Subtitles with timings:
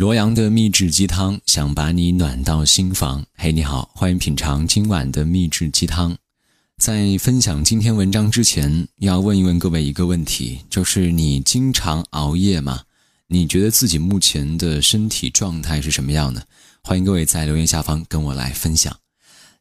[0.00, 3.26] 罗阳的秘制鸡汤，想把你暖到心房。
[3.34, 6.16] 嘿，你好，欢迎品尝今晚的秘制鸡汤。
[6.78, 12.84] 在分享今天文章之前，要问一问各位一个问题，就是你经常熬夜吗？
[13.26, 16.46] 你觉得自己目前的身体状态是什么样的？
[16.82, 18.96] 欢迎各位在留言下方跟我来分享。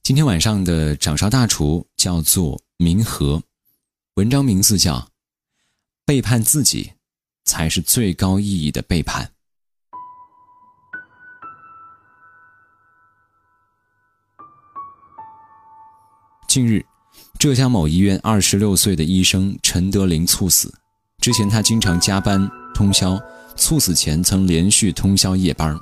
[0.04, 3.44] 今天晚上的掌勺大厨叫做明和，
[4.14, 5.00] 文章名字叫
[6.06, 6.94] 《背叛自己
[7.44, 9.26] 才是最高意义的背叛》。
[16.49, 16.84] 近日，
[17.38, 20.73] 浙江某医院二十六岁的医生陈德林猝死。
[21.21, 23.20] 之前他经常加班通宵，
[23.55, 25.80] 猝死前曾连续通宵夜班。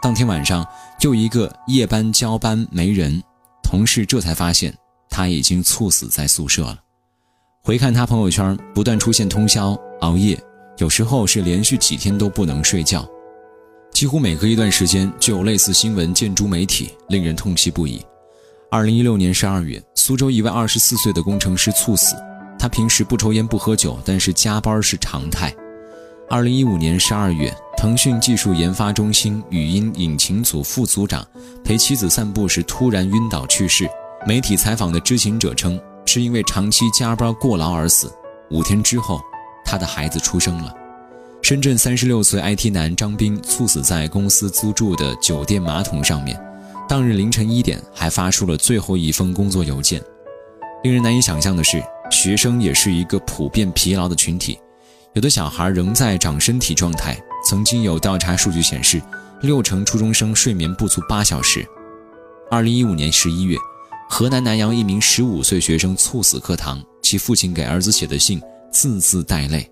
[0.00, 0.64] 当天晚上，
[1.00, 3.20] 又一个夜班交班没人，
[3.64, 4.72] 同事这才发现
[5.10, 6.78] 他已经猝死在宿舍了。
[7.64, 10.40] 回看他朋友圈，不断出现通宵熬夜，
[10.78, 13.04] 有时候是连续几天都不能睡觉，
[13.92, 18.00] 几乎每隔一段时间就有类似新闻见诸媒体，令人痛惜不已。
[18.76, 22.14] 二零一六年十二月，苏州一位二十四岁的工程师猝死。
[22.58, 25.50] 他平时不抽烟不喝酒，但是加班是常态。
[26.28, 31.26] 二零一五年十二月，腾讯技术研发中心语音引擎组副组长
[31.64, 33.88] 陪妻子散步时突然晕倒去世。
[34.26, 38.12] 媒体采访的知情者称，是因为长期加班过劳而死。
[38.50, 39.22] 五天之后，
[39.64, 40.70] 他的孩子出生了。
[41.40, 46.38] 深圳三十六岁 IT 男张斌猝死在公司租住的酒店马桶上面。
[46.88, 50.00] 当日凌晨一点，还发出了最后一封工作邮件。
[50.84, 54.58] 令人难以想象的是，学生也是一个普遍疲劳的群体。
[55.14, 57.18] 有的小孩仍在长身体状态。
[57.48, 59.00] 曾经有调查数据显示，
[59.40, 61.64] 六成初中生睡眠不足八小时。
[62.50, 63.56] 二零一五年十一月，
[64.08, 68.40] 河南南阳一名十五岁学生猝死课堂，其父亲给儿子写的信
[68.72, 69.68] 字字带泪。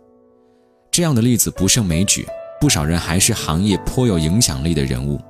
[0.90, 2.26] 这样的例子不胜枚举，
[2.60, 5.20] 不少人还是行业颇有影响力的人物。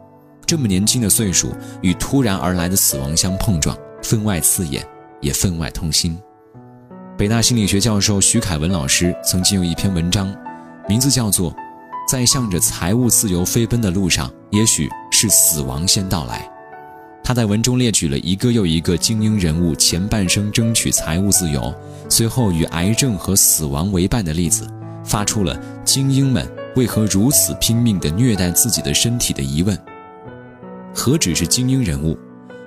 [0.47, 4.87] 这么年轻的岁数与突然而来的死亡相碰撞，分外刺眼，
[5.21, 6.17] 也分外痛心。
[7.17, 10.35] 北大心理学教授徐凯文老师曾经有一篇文章，
[10.89, 11.53] 名字叫做
[12.09, 16.41] 《在向着财务自由飞奔的路上，也许是死亡先到来》。
[17.23, 21.73] 他在文中列举了一个又一个精英人物前半生争取财务自由，
[22.11, 24.69] 随后与癌症和死亡为伴的例子，
[25.05, 26.47] 发出了精英们
[26.77, 29.79] 为何如此拼命地虐待自己的身体的疑问。
[30.97, 32.17] 何止是精英人物，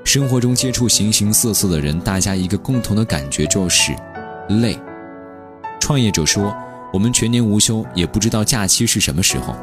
[0.03, 3.95] 生活中接触形形色色的人，大家一个共同的感觉就是
[4.49, 4.77] 累。
[5.79, 6.53] 创业者说
[6.91, 9.55] ：“我们全年无休，也不知道假期是什么时候。”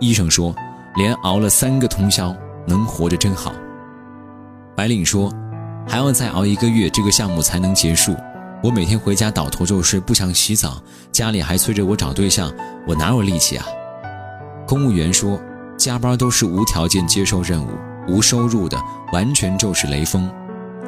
[0.00, 0.54] 医生说
[0.96, 2.34] ：“连熬了三个通宵，
[2.66, 3.52] 能活着真好。”
[4.74, 5.30] 白领说
[5.86, 8.16] ：“还要再熬一个月，这个项目才能结束。
[8.62, 10.82] 我每天回家倒头就睡，不想洗澡，
[11.12, 12.50] 家里还催着我找对象，
[12.88, 13.66] 我哪有力气啊？”
[14.66, 15.38] 公务员说。
[15.82, 17.70] 加班都是无条件接受任务、
[18.06, 18.80] 无收入的，
[19.12, 20.30] 完全就是雷锋。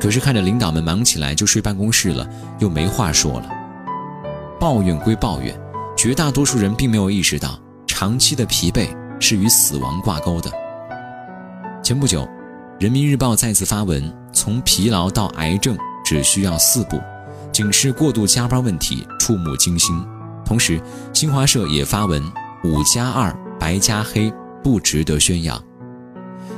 [0.01, 2.25] 可是看着领导们忙起来就睡办公室了，
[2.61, 3.49] 又没话说了。
[4.61, 5.53] 抱怨归抱怨，
[5.97, 8.89] 绝大多数人并没有意识到，长期的疲惫
[9.19, 10.49] 是与死亡挂钩的。
[11.83, 12.23] 前不久，
[12.79, 14.01] 《人民日报》再次发文，
[14.33, 17.01] 从疲劳到癌症只需要四步，
[17.51, 20.07] 警示过度加班问题触目惊心。
[20.45, 20.81] 同时，
[21.13, 22.23] 新华社也发文：
[22.63, 24.33] 五加二，白加黑。
[24.65, 25.63] 不值得宣扬。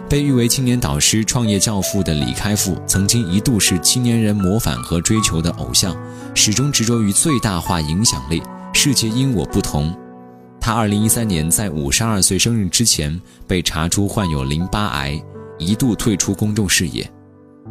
[0.09, 5.97] 被誉为青年导师、创业教父的李开复，曾经一度是青年人模仿和追求的偶像，
[6.33, 8.41] 始终执着于最大化影响力。
[8.73, 9.93] 世界因我不同。
[10.61, 15.21] 他2013年在52岁生日之前被查出患有淋巴癌，
[15.59, 17.09] 一度退出公众视野。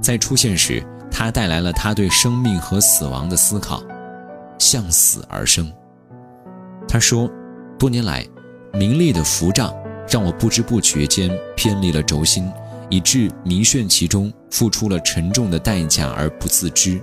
[0.02, 3.82] 在出现时，他带来了他对生命和死亡的思考，
[4.60, 5.72] 向死而生。
[6.86, 7.30] 他说
[7.80, 8.28] ：“多年来，
[8.74, 9.74] 名利的浮障。”
[10.08, 12.50] 让我不知不觉间偏离了轴心，
[12.90, 17.02] 以致迷眩其中，付出了沉重的代价而不自知。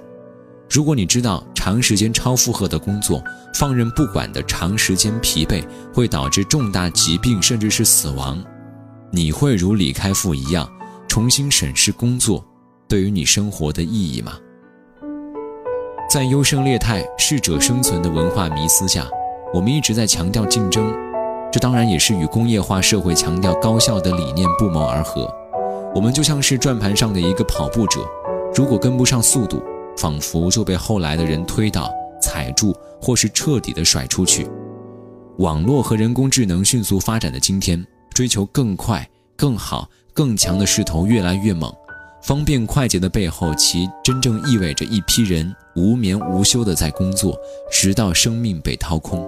[0.70, 3.22] 如果你知道长时间超负荷的工作、
[3.54, 5.62] 放任不管的长时间疲惫
[5.92, 8.42] 会导致重大疾病甚至是死亡，
[9.10, 10.66] 你会如李开复一样
[11.06, 12.42] 重新审视工作
[12.88, 14.38] 对于你生活的意义吗？
[16.09, 19.06] 在优胜劣汰、适者生存的文化迷思下，
[19.53, 20.91] 我们一直在强调竞争。
[21.53, 25.31] 这当然也是与工业化社会强调高效的理念不谋而合。
[25.95, 28.01] 我们就像是转盘上的一个跑步者，
[28.54, 29.63] 如果跟不上速度，
[29.99, 34.49] 仿佛就被后来的人推倒、踩住，或是彻底的甩出去。
[35.37, 39.07] 网络和人工智能迅速发展的今天，追求更快、
[39.37, 41.71] 更好、更强的势头越来越猛。
[42.22, 47.39] 方便快捷的背后，其真正意味着一批人无眠无休的在工作，
[47.71, 49.22] 直到生命被掏空。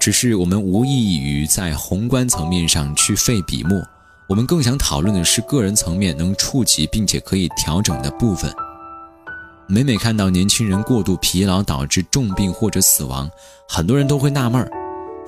[0.00, 3.78] 只是我们无异于在宏观层面上去费笔墨，
[4.26, 8.50] 我们更想讨论的是个人层面能触及并且可以调整的部分。
[9.66, 13.30] 每每看到年轻人过度疲劳导致重病或者死亡，
[13.68, 14.70] 很多人都会纳闷儿：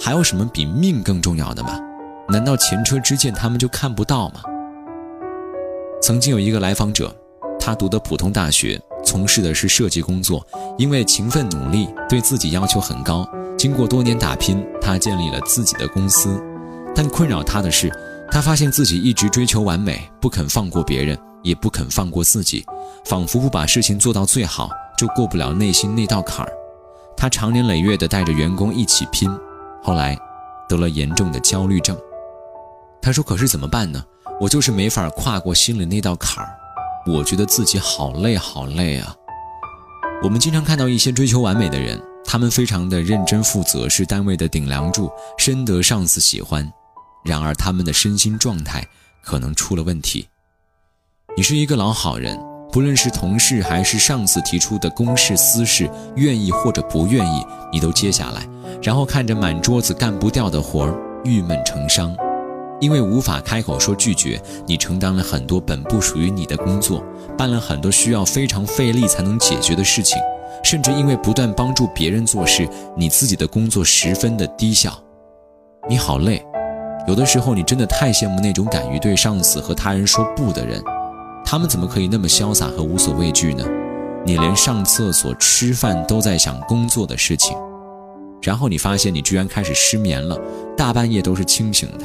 [0.01, 1.79] 还有什么比命更重要的吗？
[2.31, 4.41] 难道前车之鉴他们就看不到吗？
[6.01, 7.15] 曾经有一个来访者，
[7.61, 10.45] 他读的普通大学，从事的是设计工作，
[10.79, 13.29] 因为勤奋努力，对自己要求很高。
[13.63, 16.43] 经过多年打拼，他建立了自己的公司。
[16.97, 17.97] 但困扰他的是，
[18.29, 21.17] 他发现自己一直追求完美，不肯放过别人。
[21.45, 22.65] 也不肯放过自己，
[23.05, 24.69] 仿佛不把事情做到最好，
[24.99, 26.53] 就过不了内心那道坎儿。
[27.17, 29.31] 他长年累月地带着员工一起拼，
[29.81, 30.19] 后来
[30.69, 31.97] 得了严重的焦虑症。
[33.01, 34.05] 他说：“可是怎么办呢？
[34.41, 36.51] 我就是没法跨过心里那道坎儿。
[37.07, 39.15] 我觉得自己好累，好累啊。”
[40.25, 42.01] 我们经常看到一些追求完美的人，
[42.33, 46.67] 他们非常的认真负责，是单位的顶梁柱，深得上司喜欢。
[47.27, 48.83] 然而，他们的身心状态
[49.23, 50.27] 可能出了问题。
[51.37, 52.41] 你是一个老好人，
[52.73, 58.49] 不论是同事还是上司提出的公事私事，愿意或者不愿意，你都接下来，
[58.83, 62.17] 然后看着满桌子干不掉的活儿，郁闷成伤。
[62.81, 67.05] 因为无法开口说拒绝，你承担了很多本不属于你的工作，
[67.37, 70.17] 办了很多需要非常费力才能解决的事情，
[70.63, 74.93] 甚至因为不断帮助别人做事，你自己的工作十分的低效。
[75.89, 76.45] 你好累，
[77.07, 80.83] 有的时候你真的太羡慕那种敢于对上司和他人说不的人。
[81.45, 83.65] 他们怎么可以那么潇洒和无所畏惧呢？
[84.25, 87.57] 你连上厕所、吃饭都在想工作的事情，
[88.41, 90.39] 然后你发现你居然开始失眠了，
[90.77, 92.05] 大半夜都是清醒的。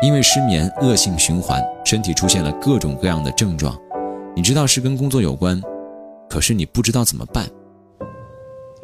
[0.00, 3.76] 因为失眠，恶性循环，身体出现了各种各样的症状。
[4.36, 5.60] 你知道是跟工作有关，
[6.30, 7.44] 可是你不知道怎么办。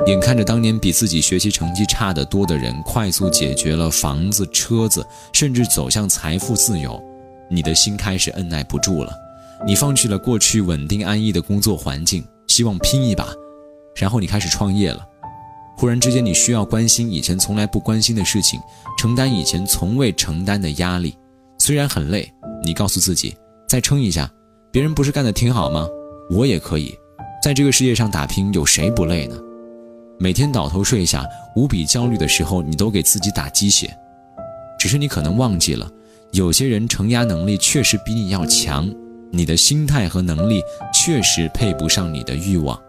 [0.07, 7.03] 眼看着当年比自己学习成绩差得多的人，快速解决了房子、车子，甚至走向财富自由，
[7.49, 9.13] 你的心开始按耐不住了。
[9.67, 13.29] 你放弃了过去稳定安逸的工作环境，希望拼一把，
[13.97, 15.07] 然后你开始创业了。
[15.77, 18.61] 忽然之间，你需要关心以前从来不关心的事情，
[18.99, 21.17] 承担以前从未承担的压力。
[21.59, 22.31] 虽然很累，
[22.65, 23.35] 你告诉自己
[23.69, 24.31] 再撑一下。
[24.71, 25.89] 别人不是干得挺好吗？
[26.31, 26.93] 我也可以，
[27.43, 29.37] 在这个世界上打拼，有谁不累呢？
[30.19, 31.25] 每天倒头睡下，
[31.57, 33.95] 无比焦虑的时候，你都给自己打鸡血。
[34.79, 35.91] 只是你可能忘记了，
[36.33, 38.89] 有些人承压能力确实比你要强。
[39.31, 40.63] 你的心态和能力
[40.93, 42.81] 确实配不上你的欲望，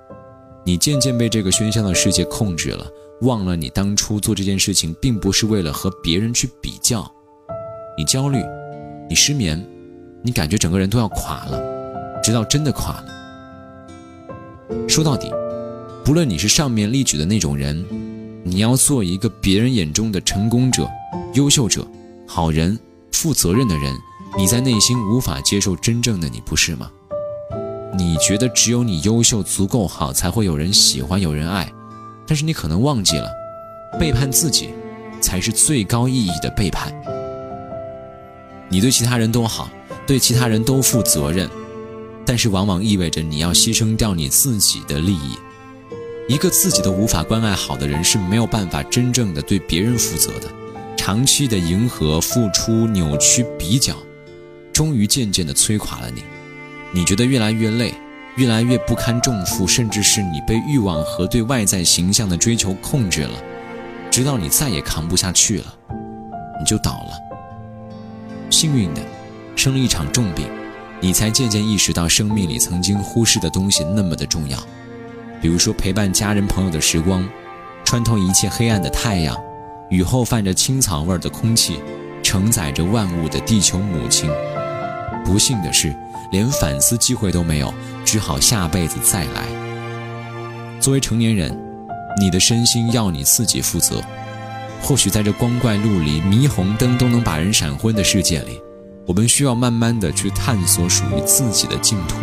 [0.64, 2.86] 你渐渐被这个喧嚣的世界控制了，
[3.22, 7.10] 忘了你当初做这件事情并不是为了和别人去比较。
[7.98, 8.44] 你焦虑，
[9.10, 9.66] 你失眠，
[10.22, 13.06] 你感觉整个人都要垮了，直到真的垮了。
[14.88, 15.32] 说到底，
[16.06, 17.84] 不论你是上面例举的那种人，
[18.44, 20.88] 你要做一个别人眼中的成功者、
[21.34, 21.86] 优秀者、
[22.28, 22.78] 好人、
[23.12, 23.92] 负责任的人。
[24.38, 26.92] 你在内心无法接受真正的你，不是吗？
[27.98, 31.74] 你觉得只有你优秀、足够好，才会有人喜欢、有人爱。
[32.28, 33.28] 但是你可能忘记了，
[34.00, 34.70] 背叛自己，
[35.20, 36.94] 才是最高意义的背叛。
[38.70, 39.72] 你对其他人都好，
[40.06, 41.50] 对其他人都负责任，
[42.28, 45.36] 但是往往意味着你要牺牲掉你自己的利益。
[46.28, 50.52] 一个自己都无法关爱好的人，是没有办法真正的对别人负责的。
[50.98, 53.96] 长期的迎合、付出、扭曲、比较。
[54.74, 56.24] 终于渐渐的摧垮了你，
[56.92, 57.94] 你觉得越来越累，
[58.38, 63.40] 越来越不堪重负，甚至是你被欲望和对外在形象的追求控制了，
[64.10, 65.78] 直到你再也扛不下去了，
[66.60, 67.12] 你就倒了。
[68.50, 69.02] 幸运的，
[69.56, 70.48] 生了一场重病，
[71.00, 74.58] 你才渐渐意识到生命里曾经忽视的东西那么的重要，
[75.46, 77.24] 比如说陪伴家人朋友的时光，
[77.84, 79.38] 穿透一切黑暗的太阳，
[79.92, 81.80] 雨后泛着青草味的空气，
[82.24, 84.28] 承载着万物的地球母亲。
[85.24, 85.96] 不幸的是，
[86.32, 87.72] 连反思机会都没有，
[88.04, 89.46] 只好下辈子再来。
[90.80, 91.56] 作为成年人，
[92.20, 94.02] 你的身心要你自己负责。
[94.82, 98.60] 或许在这光怪陆离、霓虹灯都能把人闪昏的世界里，
[99.06, 102.16] 我们需要慢慢的去探索属于自己的净土。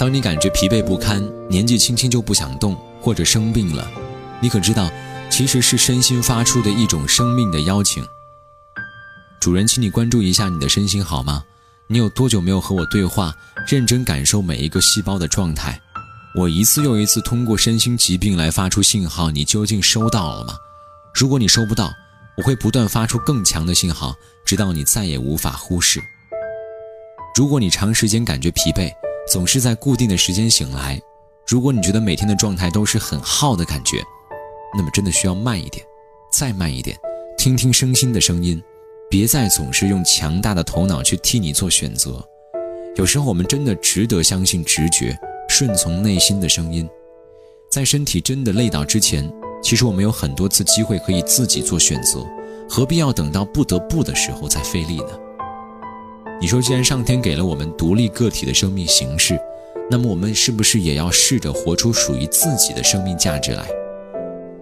[0.00, 3.86] 当你感觉疲惫不堪，年纪轻轻就不想动，或者生病了，
[4.40, 4.90] 你可知道，
[5.28, 8.02] 其实是身心发出的一种生命的邀请。
[9.42, 11.44] 主人，请你关注一下你的身心好吗？
[11.86, 13.36] 你有多久没有和我对话，
[13.68, 15.78] 认真感受每一个细胞的状态？
[16.34, 20.54] 我一次又一次通过身心疾病来发出信号，你究竟收到了吗？
[21.12, 21.92] 如果你收不到，
[22.38, 24.14] 我会不断发出更强的信号，
[24.46, 26.00] 直到你再也无法忽视。
[27.36, 28.90] 如果你长时间感觉疲惫，
[29.30, 30.98] 总是在固定的时间醒来；
[31.46, 34.02] 如果你觉得每天的状态都是很耗的感觉，
[34.76, 35.86] 那么真的需要慢一点，
[36.32, 36.98] 再慢一点，
[37.38, 38.60] 听听身心的声音，
[39.08, 42.20] 别再总是用强大的头脑去替你做选择。
[42.96, 45.16] 有时候我们真的值得相信直觉，
[45.48, 46.88] 顺从内心的声音。
[47.70, 49.32] 在身体真的累倒之前，
[49.62, 52.26] 其实我们有很多次机会可以自己做选择，
[52.68, 55.20] 何必要等到不得不的时候再费力呢？
[56.40, 59.38] 你说，既然上天给了我们独立个体的生命形式，
[59.90, 63.68] 那么我们是不是也要试着活出属于自己的生命价值来？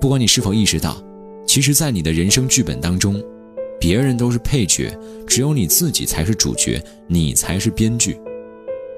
[0.00, 1.00] 不管你是否意识到，
[1.46, 3.22] 其实，在你的人生剧本当中，
[3.78, 4.92] 别人都是配角，
[5.26, 8.18] 只有你自己才是主角，你才是编剧。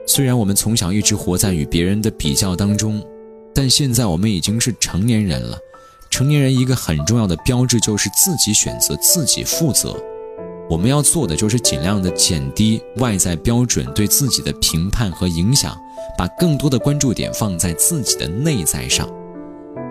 [0.07, 3.03] 虽然我们从小一直活在与别人的比较当中。
[3.53, 5.59] 但现在我们已经是成年人了，
[6.09, 10.01] 成年人一个很重要的标志就是自己选择、自己负责。
[10.71, 15.77] 我们要做的就是尽量的减低外在标准对自己的评判和影响，
[16.17, 19.09] 把更多的关注点放在自己的内在上。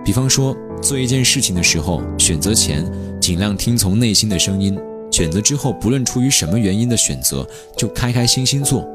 [0.05, 4.74] 比方说，做一件事情的时候，选择前尽量听从内心的声音；
[5.12, 7.45] 选择之后，不论出于什么原因的选择，
[7.75, 8.88] 就开开心心做，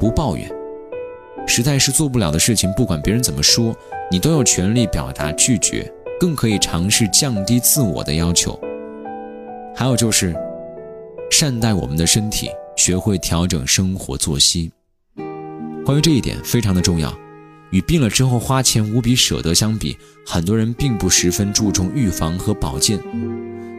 [0.00, 0.50] 不抱怨。
[1.46, 3.76] 实在是做不了的事情，不管别人怎么说，
[4.10, 8.58] 你都有权利表达拒绝，更可以尝试降低自我的要求。
[9.74, 10.34] 还有就是，
[11.38, 14.72] 善待我们的身体，学会调整生活作息。
[15.84, 17.14] 关于这一点非常的重要。
[17.72, 22.98] 与病了之后花钱无比舍得相比，很多人并不十分注重预防和保健。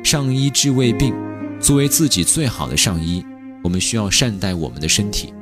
[0.04, 1.16] 上医治未病，
[1.60, 3.26] 作为自己最好的上医，
[3.64, 5.34] 我们需要善待我们的身体，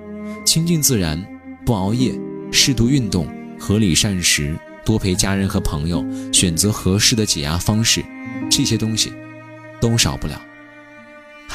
[0.45, 1.22] 亲近自然。
[1.65, 2.17] 不熬夜，
[2.50, 3.27] 适度运动，
[3.60, 8.01] 合理膳食，多陪家人和朋友，选择合适的解压方式，
[8.50, 9.12] 这些东西
[9.81, 10.41] 都少不了。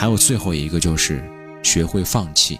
[0.01, 1.23] 还有最后一个就是
[1.63, 2.59] 学会放弃。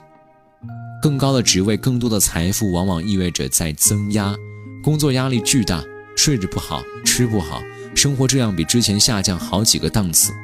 [1.01, 4.37] 更高的职位，更多的财富，往往意味着在增压，
[4.85, 5.83] 工作压力巨大，
[6.15, 7.63] 睡着不好，吃不好，
[7.95, 10.35] 生活质量比之前下降好几个档次。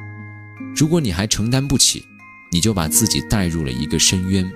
[0.75, 2.03] 如果你还承担不起，
[2.51, 4.51] 你就把自己带入了一个深渊。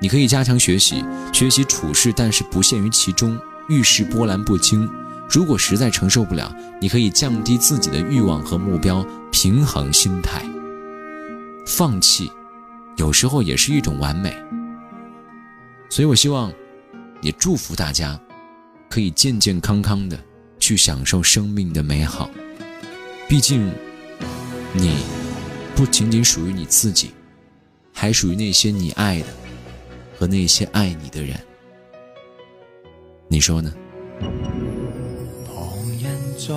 [0.00, 4.88] 你可以加强学习，学习处事，但是不限于其中，遇事波澜不惊。
[5.28, 10.42] 如果实在承受不了，你可以降低自己的欲望和目标，平衡心态。
[11.68, 12.32] 放弃，
[12.96, 14.34] 有时候也是一种完美。
[15.90, 16.50] 所以我希望，
[17.20, 18.18] 也祝福大家，
[18.88, 20.18] 可以健健康康的
[20.58, 22.30] 去享受生命的美好。
[23.28, 23.70] 毕竟，
[24.72, 24.96] 你
[25.76, 27.10] 不仅仅属于你自己，
[27.92, 29.26] 还属于那些你爱的。
[30.18, 31.38] 和那些爱你的人，
[33.28, 33.72] 你说呢？
[35.46, 35.54] 旁
[36.02, 36.56] 人在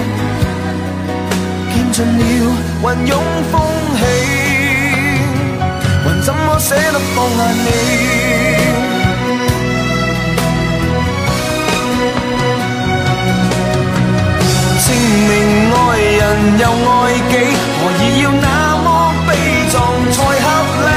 [2.01, 2.21] 了
[2.83, 3.11] 云涌
[3.51, 3.53] 风
[3.97, 3.99] 起，
[6.03, 7.67] 还怎么舍得放下你？
[14.83, 14.87] 证
[15.27, 15.29] 明
[15.73, 16.19] 爱人
[16.59, 16.91] 又爱
[17.29, 17.33] 己，
[17.79, 18.45] 何以要那
[18.83, 18.87] 么
[19.27, 19.29] 悲
[19.71, 19.73] 壮
[20.11, 20.45] 才合
[20.87, 20.89] 理？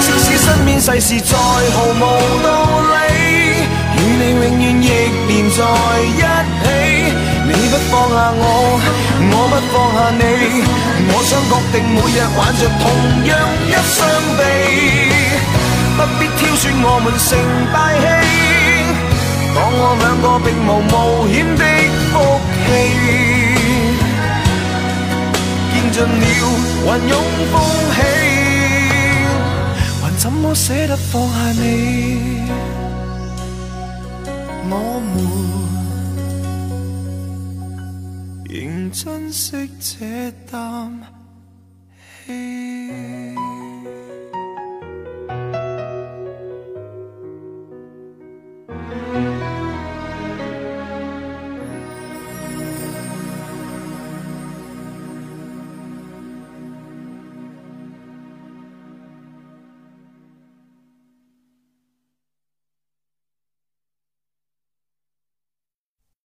[0.00, 2.00] 即使身边世事再毫无
[2.42, 2.46] 道
[2.92, 2.94] 理，
[3.96, 4.84] 与你永远亦
[5.28, 5.60] 连在
[6.00, 6.51] 一起。
[7.90, 8.42] 放下我，
[9.32, 10.22] 我不放下你，
[11.08, 12.84] 我想确定每日挽着同
[13.26, 13.30] 样
[13.66, 13.98] 一双
[14.38, 14.40] 臂。
[15.94, 17.28] 不必挑选我们成
[17.72, 18.04] 大器，
[19.54, 20.92] 当我两个并无冒
[21.28, 21.62] 险的
[22.10, 22.12] 福
[22.64, 22.68] 气，
[25.70, 26.24] 见尽了
[26.86, 27.12] 云涌
[27.52, 27.54] 风
[27.94, 27.96] 起，
[30.02, 31.62] 还怎么舍得放下你？
[34.70, 34.74] 我
[35.04, 35.14] 们
[38.52, 40.92] 仍珍惜这啖
[42.26, 43.41] 气。